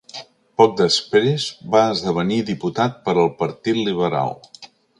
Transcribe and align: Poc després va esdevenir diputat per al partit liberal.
Poc 0.61 0.71
després 0.77 1.45
va 1.75 1.83
esdevenir 1.97 2.39
diputat 2.49 2.97
per 3.05 3.15
al 3.25 3.31
partit 3.43 3.79
liberal. 3.91 4.35